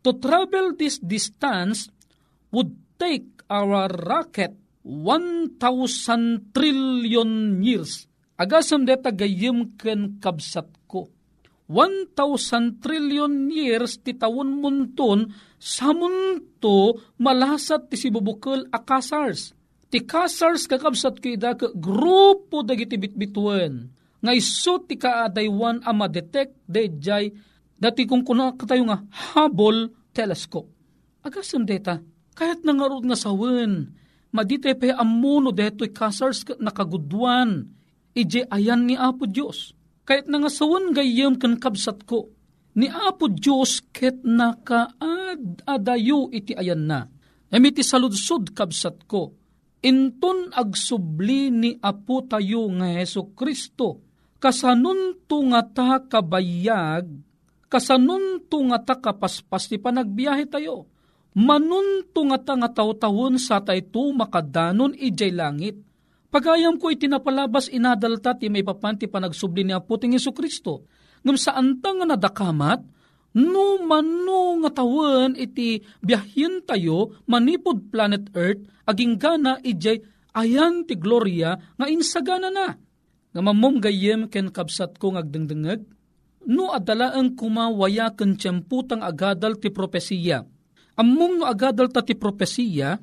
To 0.08 0.16
travel 0.16 0.72
this 0.80 0.96
distance 0.96 1.92
would 2.56 2.85
take 2.96 3.44
our 3.50 3.88
rocket 3.92 4.56
1,000 4.86 6.54
trillion 6.54 7.62
years. 7.66 8.06
Agasam 8.38 8.86
deta 8.86 9.10
gayim 9.10 9.74
ken 9.80 10.22
kabsat 10.22 10.70
ko. 10.86 11.10
1,000 11.66 12.78
trillion 12.78 13.50
years 13.50 13.98
ti 14.06 14.14
tawon 14.14 14.62
munton 14.62 15.34
sa 15.58 15.90
munto 15.90 17.02
malasat 17.18 17.90
ti 17.90 17.98
sibubukol 17.98 18.70
a 18.70 18.78
kasars. 18.78 19.58
Ti 19.90 20.06
kasars 20.06 20.70
kakabsat 20.70 21.18
ko 21.18 21.28
ida 21.34 21.58
ka 21.58 21.74
grupo 21.74 22.62
dagiti 22.62 23.02
bitbituen. 23.02 23.90
Nga 24.22 24.32
iso 24.38 24.78
ti 24.86 24.94
kaadaywan 25.02 25.82
a 25.82 25.90
madetect 25.90 26.54
dejay 26.70 27.34
dati 27.74 28.06
kung 28.06 28.22
kuna 28.22 28.54
katayo 28.54 28.86
nga 28.86 29.02
Hubble 29.34 29.90
telescope. 30.14 30.70
Agasam 31.26 31.66
deta, 31.66 31.98
kahit 32.36 32.68
nangarod 32.68 33.08
nga 33.08 33.16
sawen, 33.16 33.96
madite 34.36 34.76
pa 34.76 35.00
amuno 35.00 35.56
deto'y 35.56 35.96
kasars 35.96 36.44
nakagudwan, 36.60 37.72
ije 38.12 38.44
ayan 38.52 38.84
ni 38.84 39.00
Apo 39.00 39.24
Diyos. 39.24 39.72
Kahit 40.06 40.28
nangasawan 40.28 40.92
gayam 40.92 41.40
kan 41.40 41.58
kabsat 41.58 42.04
ko, 42.04 42.36
ni 42.76 42.92
Apo 42.92 43.32
Diyos 43.32 43.80
ket 43.96 44.20
nakaad-adayo 44.22 46.28
iti 46.36 46.52
ayan 46.52 46.84
na. 46.84 47.08
Emiti 47.48 47.82
saludsod 47.82 48.52
kabsat 48.52 49.08
ko, 49.08 49.32
inton 49.80 50.52
agsubli 50.52 51.48
ni 51.50 51.72
Apo 51.80 52.28
tayo 52.28 52.68
nga 52.76 53.00
Heso 53.00 53.32
Kristo, 53.32 54.04
kasanun 54.44 55.24
nga 55.26 55.64
ta 55.64 56.04
kabayag, 56.04 57.08
kasanun 57.72 58.44
nga 58.46 58.80
ta 58.84 59.00
kapaspas 59.00 59.72
ti 59.72 59.80
panagbiyahe 59.80 60.46
tayo, 60.52 60.92
manun 61.36 62.08
nga 62.16 62.40
ta 62.40 62.54
nga 62.56 62.70
taw-tawon 62.72 63.36
sa 63.36 63.60
tayto 63.60 64.10
makadanon 64.16 64.96
ijay 64.96 65.36
langit, 65.36 65.76
Pagayam 66.36 66.76
ko 66.76 66.92
itinapalabas 66.92 67.72
inadalta 67.72 68.36
ti 68.36 68.52
may 68.52 68.60
papanti 68.60 69.08
panagsubli 69.08 69.64
ni 69.64 69.72
Aputing 69.72 70.20
Yesu 70.20 70.36
Kristo. 70.36 70.84
Ngam 71.24 71.40
saan 71.40 71.80
ta 71.80 71.96
nga 71.96 72.04
nadakamat, 72.04 72.84
no 73.40 73.80
mano 73.80 74.60
nga 74.60 74.84
tawen 74.84 75.40
iti 75.40 75.80
biyahin 76.04 76.68
tayo 76.68 77.24
manipod 77.32 77.88
planet 77.88 78.36
Earth, 78.36 78.68
aging 78.84 79.16
gana 79.16 79.64
ijay 79.64 80.04
ayan 80.36 80.84
ti 80.84 81.00
gloria 81.00 81.56
nga 81.80 81.88
insagana 81.88 82.52
na. 82.52 82.76
Nga 83.32 83.40
mamom 83.40 83.80
gayem 83.80 84.28
ken 84.28 84.52
kabsat 84.52 85.00
ko 85.00 85.16
ngagdengdengeg, 85.16 85.88
no 86.52 86.76
adala 86.76 87.16
ang 87.16 87.40
kumawaya 87.40 88.12
ken 88.12 88.36
tiyemputang 88.36 89.08
agadal 89.08 89.56
ti 89.56 89.72
propesiya. 89.72 90.44
Ammom 90.96 91.40
no 91.40 91.46
agadal 91.48 91.92
ta 91.92 92.00
ti 92.00 92.16
propesiya, 92.16 92.96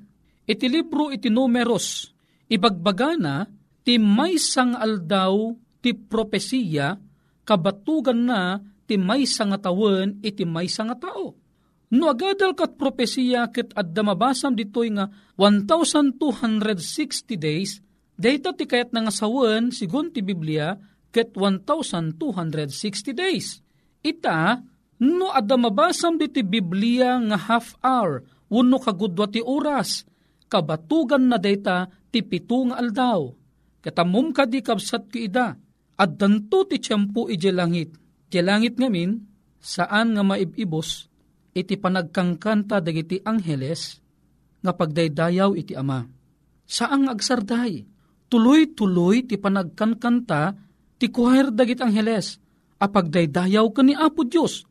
iti 0.48 0.66
libro 0.68 1.12
iti 1.12 1.28
numeros, 1.28 2.12
Ibagbagana, 2.52 3.48
ti 3.80 3.96
may 3.96 4.36
sang 4.36 4.76
aldaw 4.76 5.56
ti 5.80 5.96
propesiya, 5.96 7.00
kabatugan 7.48 8.28
na 8.28 8.60
ti 8.84 9.00
may 9.00 9.24
nga 9.24 9.56
tawen 9.56 10.20
iti 10.20 10.44
may 10.44 10.68
nga 10.68 10.96
tao. 11.00 11.32
No 11.92 12.08
agadal 12.08 12.52
kat 12.52 12.76
propesiya 12.76 13.48
ket 13.48 13.72
adda 13.72 14.04
mabasam 14.04 14.52
ditoy 14.52 14.92
nga 14.92 15.08
1,260 15.40 17.36
days, 17.36 17.80
data 18.16 18.52
ti 18.52 18.64
kayat 18.68 18.92
nga 18.92 19.12
sawen 19.12 19.72
sigun 19.72 20.12
ti 20.12 20.20
Biblia 20.20 20.76
ket 21.12 21.32
1,260 21.36 22.20
days. 23.12 23.60
Ita, 24.04 24.60
no 25.02 25.34
adda 25.34 25.58
mabasam 25.58 26.14
diti 26.14 26.46
Biblia 26.46 27.18
nga 27.18 27.38
half 27.50 27.74
hour, 27.82 28.22
uno 28.54 28.78
kagudwa 28.78 29.26
ti 29.26 29.42
oras, 29.42 30.06
kabatugan 30.46 31.26
na 31.26 31.42
data 31.42 31.90
ti 32.14 32.22
pito 32.22 32.70
nga 32.70 32.78
aldaw. 32.78 33.26
Katamum 33.82 34.30
ka 34.30 34.46
di 34.46 34.62
kabsat 34.62 35.10
ko 35.10 35.18
ida, 35.18 35.58
at 35.98 36.10
danto 36.14 36.62
ti 36.70 36.78
tiyempo 36.78 37.26
iti 37.26 37.50
langit. 37.50 37.98
Ti 38.30 38.38
langit 38.38 38.78
ngamin, 38.78 39.18
saan 39.58 40.14
nga 40.14 40.22
maibibos, 40.22 41.10
iti 41.50 41.74
panagkangkanta 41.74 42.78
dagiti 42.78 43.18
angheles, 43.26 43.98
nga 44.62 44.70
pagdaydayaw 44.70 45.58
iti 45.58 45.74
ama. 45.74 46.06
Saang 46.62 47.10
agsarday, 47.10 47.82
tuloy-tuloy 48.30 49.26
ti 49.26 49.34
panagkankanta, 49.34 50.54
ti 50.96 51.10
choir 51.10 51.50
dagit 51.50 51.82
angheles, 51.82 52.38
apagdaydayaw 52.78 53.66
ka 53.74 53.82
ni 53.82 53.98
Apo 53.98 54.22
Diyos, 54.22 54.62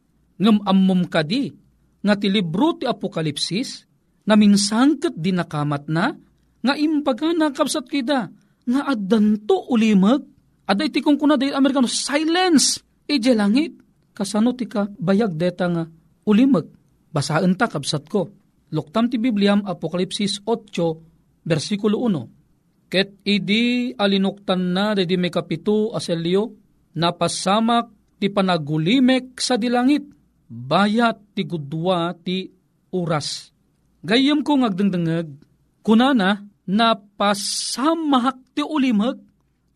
ngam 0.41 0.65
ammom 0.65 1.05
kadi, 1.05 1.53
nga 2.01 2.17
ti 2.17 2.27
libro 2.33 2.73
ti 2.73 2.89
Apokalipsis, 2.89 3.85
na 4.25 4.33
minsangkat 4.33 5.13
di 5.13 5.29
nakamat 5.29 5.85
na, 5.85 6.17
nga 6.61 6.73
imbaga 6.73 7.29
nakapsat 7.29 7.85
kida, 7.85 8.29
nga 8.65 8.81
addanto 8.89 9.69
ulimag, 9.69 10.25
aday 10.65 10.89
ti 10.89 11.05
kung 11.05 11.17
kuna 11.17 11.37
dahi 11.37 11.53
Amerikano, 11.53 11.85
silence, 11.85 12.81
ije 13.05 13.33
langit, 13.37 13.77
kasano 14.17 14.53
ti 14.57 14.65
ka 14.65 14.89
bayag 14.97 15.37
deta 15.37 15.69
nga 15.69 15.83
ulimag, 16.25 16.69
basaan 17.13 17.53
ta 17.57 17.69
kapsat 17.69 18.05
ko. 18.09 18.29
Luktam 18.71 19.11
ti 19.11 19.19
Bibliam, 19.19 19.67
Apokalipsis 19.67 20.39
8, 20.47 21.43
versikulo 21.43 22.07
1. 22.07 22.87
Ket 22.87 23.19
idi 23.27 23.91
alinuktan 23.95 24.71
na 24.71 24.95
dedi 24.95 25.19
may 25.19 25.31
kapito 25.31 25.91
aselyo, 25.91 26.55
napasamak 26.95 27.91
ti 28.19 28.31
panagulimek 28.31 29.39
sa 29.39 29.59
dilangit, 29.59 30.20
bayat 30.51 31.23
ti 31.31 31.47
gudwa 31.47 32.11
ti 32.19 32.51
uras. 32.91 33.55
Gayam 34.03 34.43
ko 34.43 34.59
ngagdengdengeg, 34.59 35.31
kunana, 35.79 36.43
napasamahak 36.67 38.51
ti 38.51 38.59
ulimag, 38.59 39.15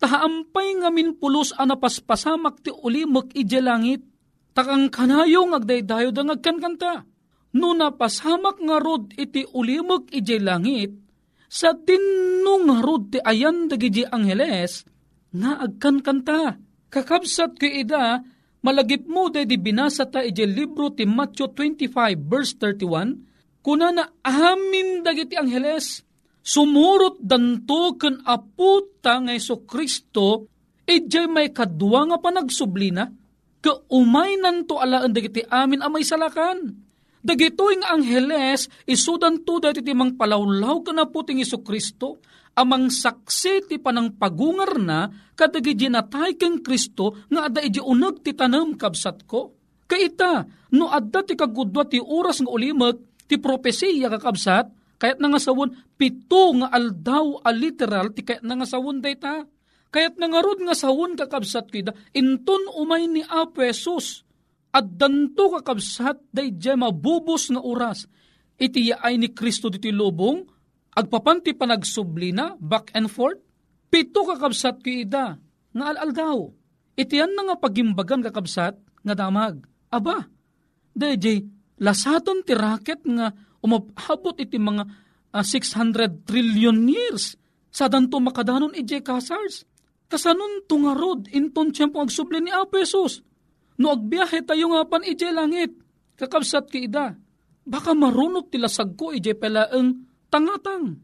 tahaampay 0.04 0.84
ngamin 0.84 1.16
pulos 1.16 1.56
anapaspasamak 1.56 2.60
ti 2.60 2.76
ulimag 2.76 3.32
ije 3.32 3.64
langit, 3.64 4.04
takang 4.52 4.92
kanayo 4.92 5.48
ngagdaydayo 5.48 6.12
da 6.12 6.28
ngagkankanta. 6.28 7.08
No 7.56 7.72
napasamak 7.72 8.60
nga 8.60 8.78
rod 8.84 9.16
iti 9.16 9.48
ulimag 9.56 10.12
ije 10.12 10.44
langit, 10.44 10.92
sa 11.48 11.72
dinno 11.72 12.68
nga 12.68 12.84
rod 12.84 13.16
ti 13.16 13.24
ayan 13.24 13.72
dagiti 13.72 14.04
angheles, 14.04 14.84
nga 15.32 15.64
agkankanta. 15.64 16.60
Kakabsat 16.92 17.60
ko 17.60 17.68
ida, 17.68 18.24
malagip 18.66 19.06
mo 19.06 19.30
de 19.30 19.46
di 19.46 19.62
binasa 19.62 20.10
ta 20.10 20.26
ije 20.26 20.50
libro 20.50 20.90
ti 20.90 21.06
Matthew 21.06 21.54
25 21.54 22.18
verse 22.18 22.58
31, 22.58 23.62
kuna 23.62 23.94
na 23.94 24.10
amin 24.26 25.06
dagiti 25.06 25.38
angheles, 25.38 26.02
sumurot 26.42 27.22
danto 27.22 27.94
ken 28.02 28.26
aputa 28.26 29.22
nga 29.22 29.38
Iso 29.38 29.62
Kristo, 29.70 30.50
ijay 30.90 31.30
may 31.30 31.54
kadwa 31.54 32.10
nga 32.10 32.18
panagsublina, 32.18 33.06
ka 33.62 33.86
umay 33.94 34.42
nanto 34.42 34.82
alaan 34.82 35.14
dagiti 35.14 35.46
amin 35.46 35.86
amay 35.86 36.02
salakan. 36.02 36.82
Dagitoy 37.26 37.82
nga 37.82 37.98
angheles, 37.98 38.70
isudan 38.86 39.42
to 39.42 39.58
dati 39.58 39.82
ti 39.82 39.98
mang 39.98 40.14
palawlaw 40.14 40.86
ka 40.86 40.94
na 40.94 41.10
puting 41.10 41.42
Iso 41.42 41.62
Kristo, 41.62 42.22
amang 42.56 42.88
saksi 42.88 43.68
ti 43.68 43.76
panang 43.78 44.16
pagungar 44.16 44.80
na 44.80 45.12
kadagi 45.36 45.76
natay 45.92 46.40
keng 46.40 46.64
Kristo 46.64 47.28
nga 47.28 47.52
ada 47.52 47.60
iji 47.60 47.84
unag 47.84 48.24
ti 48.24 48.32
tanam 48.32 48.80
kabsat 48.80 49.28
ko. 49.28 49.56
Kaita, 49.86 50.48
no 50.74 50.90
adda 50.90 51.22
ti 51.22 51.38
kagudwa 51.38 51.86
ti 51.86 52.02
oras 52.02 52.42
nga 52.42 52.50
ulimag, 52.50 52.98
ti 53.30 53.38
propesiya 53.38 54.10
kakabsat, 54.10 54.98
kayat 54.98 55.22
nga 55.22 55.38
sawon, 55.38 55.70
pito 55.94 56.58
nga 56.58 56.74
aldaw 56.74 57.46
a 57.46 57.54
literal 57.54 58.10
ti 58.10 58.26
kayat 58.26 58.42
nga 58.42 58.66
sawon 58.66 58.98
dayta. 59.04 59.46
Kayat 59.94 60.18
nga 60.18 60.42
rod 60.42 60.60
nga 60.66 60.74
sawon 60.74 61.14
kakabsat 61.14 61.70
kida, 61.70 61.94
inton 62.18 62.66
umay 62.74 63.06
ni 63.06 63.22
Apo 63.22 63.62
Jesus, 63.62 64.26
at 64.74 64.90
danto 64.98 65.54
kakabsat 65.54 66.34
day 66.34 66.52
jay 66.58 66.76
mabubos 66.76 67.54
nga 67.54 67.62
oras. 67.62 68.10
Iti 68.58 68.90
ay 68.90 69.22
ni 69.22 69.32
Kristo 69.32 69.70
diti 69.70 69.94
lubong, 69.94 70.55
agpapanti 70.96 71.52
panagsublina, 71.54 72.56
back 72.58 72.96
and 72.96 73.12
forth. 73.12 73.40
Pito 73.92 74.26
kakabsat 74.26 74.82
ko 74.82 74.90
ida, 74.90 75.36
nga 75.76 75.84
alal 75.92 76.12
daw. 76.16 76.38
Iti 76.96 77.20
yan 77.20 77.36
na 77.36 77.52
nga 77.52 77.56
pagimbagan 77.60 78.24
kakabsat, 78.24 78.80
nga 78.80 79.14
damag. 79.14 79.62
Aba, 79.92 80.26
jay, 80.96 81.44
lasaton 81.78 82.42
ti 82.42 82.56
raket 82.56 83.04
nga 83.04 83.36
umabot 83.62 84.36
iti 84.40 84.56
mga 84.56 84.84
uh, 85.36 85.44
600 85.44 86.24
trillion 86.24 86.76
years 86.88 87.36
sa 87.70 87.92
danto 87.92 88.18
makadanon 88.24 88.74
ije 88.74 89.04
kasars. 89.04 89.68
Kasanon 90.08 90.64
tungarod 90.70 91.28
inton 91.34 91.74
tiyempo 91.74 91.98
agsubli 91.98 92.38
ni 92.38 92.54
Apesos 92.54 93.26
No 93.76 93.92
agbiyahe 93.92 94.40
tayo 94.48 94.72
nga 94.72 94.88
pan 94.88 95.04
ije 95.04 95.28
langit, 95.36 95.76
kakabsat 96.16 96.72
ki 96.72 96.88
ida. 96.88 97.20
Baka 97.66 97.92
marunot 97.92 98.48
tila 98.48 98.72
sagko 98.72 99.12
ije 99.12 99.36
pelaeng 99.36 100.05
tangatang. 100.36 101.00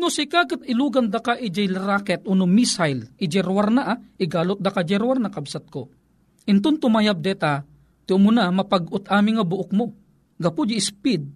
No 0.00 0.08
sika 0.08 0.48
kat 0.48 0.64
ilugan 0.64 1.12
da 1.12 1.20
ka 1.20 1.36
ije 1.36 1.68
rocket 1.68 2.24
o 2.24 2.32
no 2.32 2.48
missile, 2.48 3.12
ije 3.20 3.44
na 3.68 3.82
ah, 3.84 3.98
igalot 4.16 4.56
da 4.56 4.72
ka 4.72 4.80
jerwar 4.80 5.20
na 5.20 5.28
kabsat 5.28 5.68
ko. 5.68 5.92
Intun 6.48 6.80
tumayab 6.80 7.20
deta, 7.20 7.68
ti 8.08 8.16
umuna 8.16 8.48
mapag-ut 8.48 9.04
ami 9.12 9.36
nga 9.36 9.44
buok 9.44 9.70
mo. 9.76 9.92
Gapo 10.40 10.64
di 10.64 10.80
speed, 10.80 11.28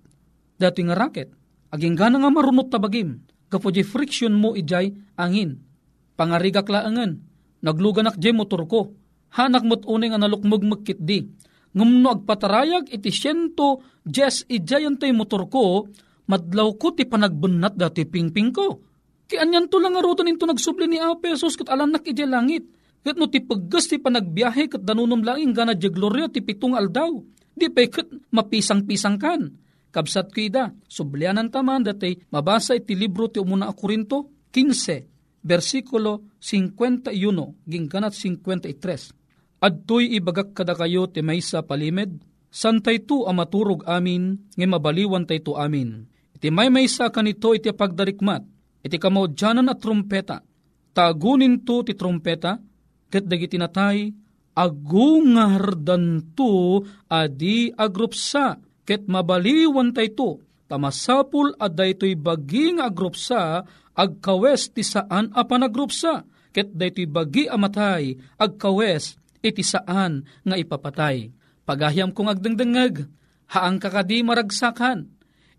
dati 0.56 0.80
nga 0.80 0.96
rocket. 0.96 1.28
Aging 1.68 1.92
gana 1.92 2.16
nga 2.16 2.32
marunot 2.32 2.72
tabagim, 2.72 3.20
gapo 3.52 3.68
di 3.68 3.84
friction 3.84 4.32
mo 4.32 4.56
ijay 4.56 4.96
angin. 5.20 5.60
Pangarigak 6.16 6.72
laangan, 6.72 7.20
nagluganak 7.60 8.16
je 8.16 8.32
motor 8.32 8.64
ko, 8.64 8.96
hanak 9.36 9.60
mo't 9.60 9.84
unay 9.84 10.08
nga 10.08 10.16
nalukmog 10.16 10.64
magkit 10.64 11.04
di. 11.04 11.20
Ngumno 11.76 12.08
agpatarayag 12.16 12.88
iti 12.88 13.10
siyento 13.12 13.84
jes 14.08 14.46
ijayan 14.48 14.96
tay 14.96 15.12
motor 15.12 15.50
ko, 15.52 15.90
madlaw 16.30 16.74
ko 16.76 16.92
ti 16.92 17.04
panagbunat 17.04 17.76
dati 17.76 18.04
pingping 18.08 18.50
ko. 18.54 18.80
Kianyan 19.24 19.72
to 19.72 19.80
lang 19.80 19.96
arutan 19.96 20.28
into 20.28 20.44
nagsubli 20.44 20.84
ni 20.84 21.00
Apesos 21.00 21.56
kat 21.56 21.72
alanak 21.72 22.04
ije 22.04 22.28
langit. 22.28 22.68
Kat 23.04 23.16
no 23.20 23.28
ti 23.28 23.40
paggas 23.40 23.88
ti 23.88 24.00
panagbiyahe 24.00 24.68
kat 24.68 24.82
danunom 24.84 25.20
langing 25.20 25.52
gana 25.52 25.76
di 25.76 25.88
gloria 25.88 26.28
ti 26.28 26.40
pitong 26.40 26.76
aldaw. 26.76 27.12
Di 27.54 27.68
pa 27.70 27.84
mapisang-pisang 28.34 29.16
kan. 29.16 29.42
Kabsat 29.94 30.34
ko 30.34 30.42
ida, 30.42 30.74
sublianan 30.90 31.54
taman 31.54 31.86
dati 31.86 32.18
mabasa 32.34 32.74
iti 32.74 32.98
libro 32.98 33.30
ti 33.30 33.38
umuna 33.38 33.70
a 33.70 33.74
Korinto 33.78 34.50
15, 34.50 35.46
versikulo 35.46 36.34
51, 36.42 37.14
gingganat 37.62 38.10
53 38.10 39.62
Adtoy 39.62 40.18
ibagak 40.18 40.52
kada 40.52 40.74
kayo 40.74 41.06
ti 41.06 41.22
maysa 41.22 41.62
palimed, 41.62 42.20
santay 42.50 43.06
tu 43.06 43.22
amaturog 43.24 43.86
amin, 43.86 44.50
nga 44.58 44.66
mabaliwan 44.66 45.24
tay 45.24 45.40
amin. 45.40 46.10
Iti 46.34 46.50
may 46.50 46.68
maysa 46.68 47.08
kanito 47.08 47.54
iti 47.54 47.70
pagdarikmat, 47.70 48.42
iti 48.82 48.96
kamaudyanan 48.98 49.70
at 49.70 49.78
trumpeta, 49.78 50.42
tagunin 50.90 51.62
tu 51.62 51.86
ti 51.86 51.94
trumpeta, 51.94 52.58
ket 53.08 53.24
dagiti 53.24 53.54
natay, 53.54 54.10
agungardan 54.58 56.34
tu 56.34 56.82
adi 57.06 57.70
agrupsa, 57.70 58.58
ket 58.82 59.06
mabaliwan 59.06 59.94
tay 59.94 60.10
tu, 60.12 60.42
tamasapul 60.66 61.54
aday 61.56 61.94
to'y 61.94 62.18
baging 62.18 62.82
agrupsa, 62.82 63.62
agkawes 63.94 64.74
ti 64.74 64.82
saan 64.82 65.30
a 65.32 65.46
panagrupsa, 65.46 66.26
ket 66.50 66.74
daytoy 66.74 67.06
bagi 67.06 67.46
amatay, 67.46 68.14
agkawes 68.38 69.18
iti 69.42 69.62
saan 69.62 70.26
nga 70.46 70.58
ipapatay. 70.58 71.30
Pagahyam 71.64 72.12
kong 72.12 72.28
agdengdengag, 72.28 73.08
haang 73.50 73.78
kakadi 73.80 74.20
maragsakan. 74.20 75.13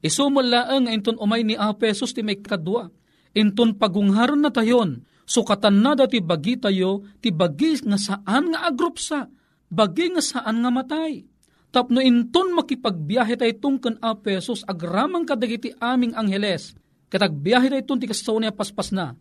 Isumulaang 0.05 0.85
inton 0.85 1.17
umay 1.17 1.41
ni 1.41 1.57
Apesos 1.57 2.13
ti 2.13 2.21
may 2.21 2.37
kadwa. 2.37 2.93
Inton 3.33 3.73
pagungharon 3.73 4.37
na 4.37 4.53
tayon, 4.53 5.01
sukatan 5.25 5.81
na 5.81 5.97
dati 5.97 6.21
bagi 6.21 6.61
tayo, 6.61 7.01
ti 7.17 7.33
bagi 7.33 7.81
nga 7.81 7.97
saan 7.97 8.53
nga 8.53 8.69
agrupsa, 8.69 9.25
bagi 9.65 10.13
nga 10.13 10.21
saan 10.21 10.61
nga 10.61 10.69
matay. 10.69 11.25
Tapno 11.73 11.99
inton 11.99 12.53
makipagbiyahe 12.53 13.35
tayo 13.35 13.51
tungkan 13.57 13.97
Apesos, 13.99 14.63
agramang 14.69 15.27
kadagiti 15.27 15.73
aming 15.81 16.15
angheles, 16.15 16.77
katagbiyahe 17.11 17.67
tayo 17.73 17.81
itong 17.81 17.99
ti 17.99 18.07
kasaw 18.07 18.39
paspas 18.55 18.95
na, 18.95 19.17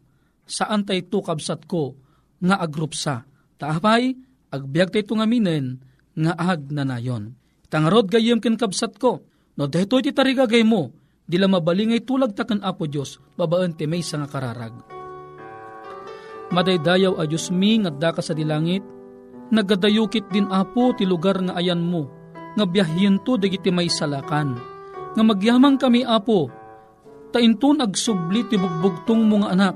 saan 0.47 0.87
tayo 0.87 1.01
tukabsat 1.11 1.66
ko, 1.66 1.99
nga 2.38 2.61
agrupsa. 2.61 3.27
Taapay, 3.59 4.14
agbiag 4.55 4.94
tayo 4.94 5.16
nga 5.18 5.27
minen, 5.27 5.83
nga 6.14 6.37
ag 6.38 6.70
na 6.70 6.87
nayon. 6.87 7.35
Tangarod 7.73 8.07
gayem 8.07 8.38
ken 8.38 8.55
kabsat 8.55 9.03
ko, 9.03 9.27
no 9.55 9.64
detoy 9.71 10.03
ti 10.03 10.11
tarigagay 10.11 10.62
mo, 10.67 10.90
dila 11.25 11.49
mabalingay 11.49 12.03
tulag 12.03 12.35
takan 12.35 12.61
apo 12.61 12.85
Diyos, 12.85 13.19
babaan 13.38 13.75
ti 13.75 13.88
may 13.88 14.03
nga 14.03 14.29
kararag. 14.29 14.75
Madaydayaw 16.53 17.19
a 17.19 17.25
Diyos 17.25 17.49
mi 17.51 17.81
nga 17.81 17.90
daka 17.90 18.21
sa 18.21 18.37
dilangit, 18.37 18.85
nagadayukit 19.51 20.29
din 20.31 20.47
apo 20.51 20.93
ti 20.95 21.09
lugar 21.09 21.40
nga 21.40 21.57
ayan 21.59 21.81
mo, 21.81 22.11
nga 22.55 22.64
biyahyen 22.69 23.23
to 23.23 23.40
dagiti 23.40 23.73
may 23.75 23.90
salakan. 23.90 24.55
Nga 25.14 25.23
magyamang 25.23 25.79
kami 25.79 26.03
apo, 26.03 26.51
tainton 27.31 27.83
agsubli 27.83 28.47
ti 28.47 28.59
bugbugtong 28.59 29.23
mga 29.27 29.49
anak, 29.55 29.75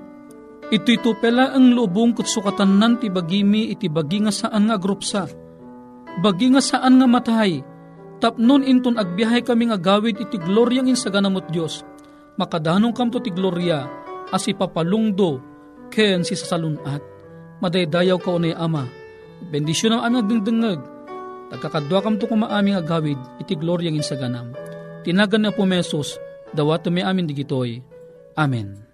Ito 0.69 0.93
ito 0.93 1.17
pela 1.17 1.57
ang 1.57 1.73
lubong 1.73 2.13
kutsukatan 2.13 2.77
nan 2.77 3.01
ti 3.01 3.09
bagimi 3.09 3.73
iti 3.73 3.89
bagi 3.89 4.21
nga 4.21 4.29
saan 4.29 4.69
nga 4.69 4.77
grupsa. 4.77 5.25
Bagi 6.21 6.53
nga 6.53 6.61
saan 6.61 7.01
nga 7.01 7.09
matay. 7.09 7.65
Tapnon 8.19 8.67
inton 8.67 8.99
agbiyahe 8.99 9.47
kami 9.47 9.71
nga 9.71 9.79
gawid 9.79 10.19
iti 10.19 10.37
gloryang 10.43 10.91
insaganamot 10.91 11.51
Diyos. 11.55 11.87
Makadanong 12.39 12.95
kam 12.95 13.11
to 13.11 13.23
ti 13.23 13.31
gloria 13.31 13.87
as 14.35 14.47
ipapalungdo 14.51 15.39
ken 15.91 16.27
si 16.27 16.35
sasalunat. 16.35 17.03
Madaydayaw 17.59 18.19
ka 18.23 18.31
unay 18.35 18.55
ama 18.55 18.87
Bendisyon 19.47 19.95
ang 19.95 20.03
aming 20.03 20.23
agdingdingag. 20.27 20.81
Tagkakadwa 21.49 21.99
kam 22.03 22.19
to 22.19 22.27
kumaaming 22.27 22.77
agawid, 22.77 23.17
iti 23.39 23.55
gloryang 23.55 23.97
insaganam. 23.97 24.53
Tinagan 25.07 25.47
na 25.47 25.55
po 25.55 25.65
mesos, 25.65 26.19
dawat 26.53 26.85
may 26.91 27.07
amin 27.07 27.25
digitoy. 27.25 27.81
Amen. 28.35 28.88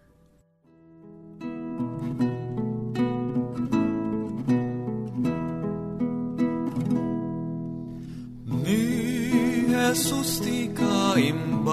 Jesus 9.94 10.42
ti 10.42 10.66
kaimbagan 10.74 11.70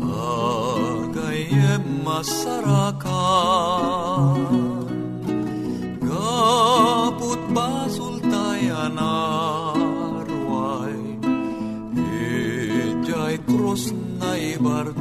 Agayem 0.00 1.84
masarakan. 2.00 3.04
Kaput 6.00 7.44
basul 7.52 8.24
tayan 8.24 8.96
arway 8.96 10.96
Ijay 11.92 13.36
krus 13.44 13.92
na 14.16 14.40
ibartay. 14.40 14.96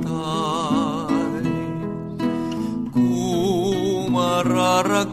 Kumararagtay 2.92 5.13